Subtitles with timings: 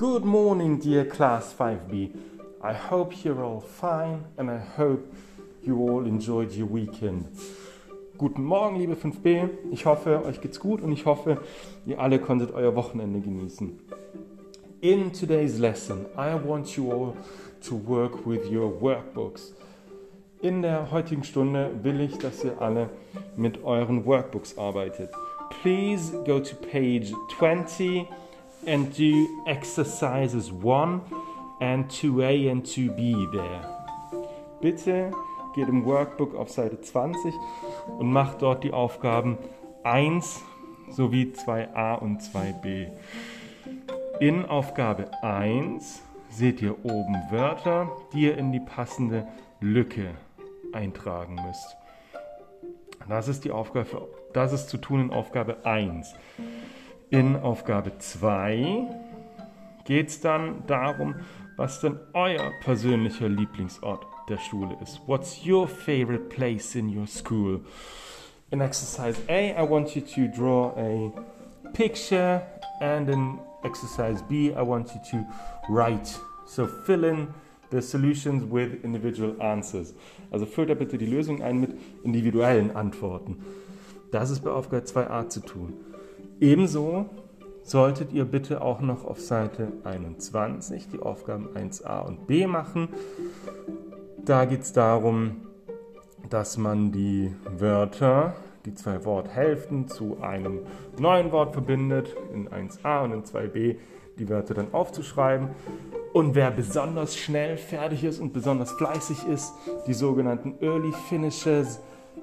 [0.00, 2.16] good morning, dear class 5B.
[2.62, 5.14] I hope you're all fine and I hope
[5.62, 7.26] you all enjoyed your weekend.
[8.16, 9.50] Guten Morgen, liebe 5B.
[9.70, 11.42] Ich hoffe, euch geht's gut und ich hoffe,
[11.84, 13.78] ihr alle konntet euer Wochenende genießen.
[14.80, 17.14] In today's lesson, I want you all
[17.68, 19.54] to work with your workbooks.
[20.40, 22.88] In der heutigen Stunde will ich, dass ihr alle
[23.36, 25.10] mit euren Workbooks arbeitet.
[25.60, 28.06] Please go to page 20
[28.66, 31.00] and do exercises 1
[31.60, 33.60] and 2a and 2b there.
[34.60, 35.10] Bitte
[35.54, 37.34] geht im Workbook auf Seite 20
[37.98, 39.38] und macht dort die Aufgaben
[39.82, 40.42] 1
[40.90, 42.88] sowie 2a und 2b.
[44.20, 49.26] In Aufgabe 1 seht ihr oben Wörter, die ihr in die passende
[49.60, 50.14] Lücke
[50.72, 51.76] eintragen müsst.
[53.08, 56.14] Das ist die Aufgabe, das ist zu tun in Aufgabe 1.
[57.12, 58.86] In Aufgabe 2
[59.84, 61.16] geht es dann darum,
[61.56, 65.00] was denn euer persönlicher Lieblingsort der Schule ist.
[65.08, 67.62] What's your favorite place in your school?
[68.52, 71.12] In exercise A, I want you to draw a
[71.72, 72.42] picture,
[72.80, 75.26] and in exercise B, I want you to
[75.68, 76.16] write.
[76.46, 77.26] So fill in
[77.72, 79.96] the solutions with individual answers.
[80.30, 83.44] Also füllt da bitte die Lösung ein mit individuellen Antworten.
[84.12, 85.72] Das ist bei Aufgabe 2a zu tun.
[86.40, 87.04] Ebenso
[87.62, 92.88] solltet ihr bitte auch noch auf Seite 21 die Aufgaben 1a und b machen.
[94.24, 95.42] Da geht es darum,
[96.30, 100.60] dass man die Wörter, die zwei Worthälften zu einem
[100.98, 103.76] neuen Wort verbindet, in 1a und in 2b
[104.18, 105.48] die Wörter dann aufzuschreiben.
[106.14, 109.52] Und wer besonders schnell fertig ist und besonders fleißig ist,
[109.86, 111.80] die sogenannten Early Finishes,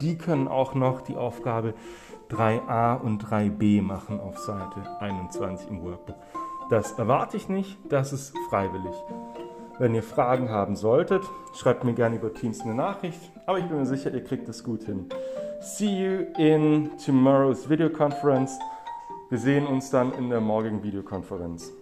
[0.00, 1.74] die können auch noch die Aufgabe
[2.30, 6.16] 3a und 3b machen auf Seite 21 im Workbook.
[6.70, 8.94] Das erwarte ich nicht, das ist freiwillig.
[9.78, 11.22] Wenn ihr Fragen haben solltet,
[11.54, 14.64] schreibt mir gerne über Teams eine Nachricht, aber ich bin mir sicher, ihr kriegt es
[14.64, 15.06] gut hin.
[15.60, 18.58] See you in tomorrow's Video Conference.
[19.30, 21.72] Wir sehen uns dann in der morgigen Videokonferenz.